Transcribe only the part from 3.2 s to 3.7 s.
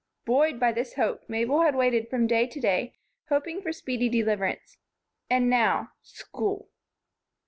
hoping